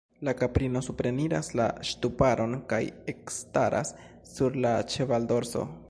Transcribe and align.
La 0.27 0.33
kaprino 0.37 0.79
supreniras 0.85 1.49
la 1.59 1.67
ŝtuparon 1.89 2.57
kaj 2.73 2.81
ekstaras 3.15 3.93
sur 4.35 4.63
la 4.65 4.77
ĉevaldorso. 4.95 5.69